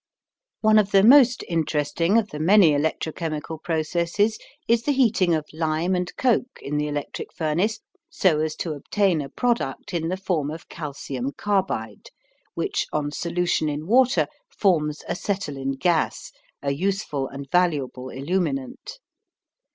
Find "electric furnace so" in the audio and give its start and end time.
6.87-8.39